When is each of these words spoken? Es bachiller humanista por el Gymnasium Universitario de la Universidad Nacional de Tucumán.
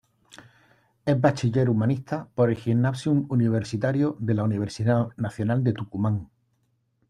Es 1.05 1.21
bachiller 1.21 1.69
humanista 1.69 2.27
por 2.33 2.49
el 2.49 2.55
Gymnasium 2.55 3.27
Universitario 3.29 4.17
de 4.19 4.33
la 4.33 4.43
Universidad 4.43 5.09
Nacional 5.15 5.63
de 5.63 5.73
Tucumán. 5.73 6.31